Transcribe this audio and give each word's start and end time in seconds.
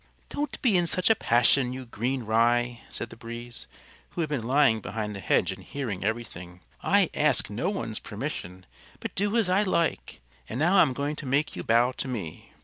"Don't 0.29 0.59
be 0.63 0.75
in 0.77 0.87
such 0.87 1.11
a 1.11 1.15
passion, 1.15 1.73
you 1.73 1.85
green 1.85 2.23
Rye," 2.23 2.81
said 2.89 3.11
the 3.11 3.15
Breeze, 3.15 3.67
who 4.09 4.21
had 4.21 4.31
been 4.31 4.41
lying 4.47 4.81
behind 4.81 5.15
the 5.15 5.19
hedge 5.19 5.51
and 5.51 5.63
hearing 5.63 6.03
everything. 6.03 6.61
"I 6.81 7.11
ask 7.13 7.51
no 7.51 7.69
one's 7.69 7.99
permission, 7.99 8.65
but 8.99 9.13
do 9.13 9.37
as 9.37 9.47
I 9.47 9.61
like; 9.61 10.19
and 10.49 10.57
now 10.59 10.77
I'm 10.77 10.93
going 10.93 11.15
to 11.17 11.27
make 11.27 11.55
you 11.55 11.63
bow 11.63 11.91
to 11.97 12.07
me." 12.07 12.51